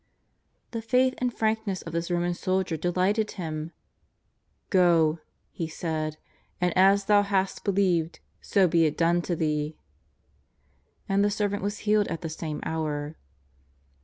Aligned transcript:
The 0.71 0.81
faith 0.81 1.13
and 1.19 1.31
frankness 1.31 1.83
of 1.83 1.93
this 1.93 2.09
Roman 2.09 2.33
soldier 2.33 2.75
de 2.75 2.89
lighted 2.89 3.27
Ilim: 3.27 3.67
I 3.69 3.69
^' 3.69 3.71
Go," 4.71 5.19
He 5.51 5.67
said," 5.67 6.17
and 6.59 6.75
as 6.75 7.05
thou 7.05 7.21
hast 7.21 7.63
believed, 7.63 8.19
so 8.41 8.67
be 8.67 8.85
it 8.85 8.97
done 8.97 9.21
to 9.21 9.35
thee." 9.35 9.77
And 11.07 11.23
the 11.23 11.29
servant 11.29 11.61
was 11.61 11.77
healed 11.85 12.07
at 12.07 12.21
the 12.21 12.29
same 12.29 12.61
hour. 12.63 13.15